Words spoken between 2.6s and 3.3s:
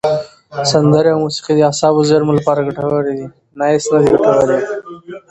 ګټورې دي.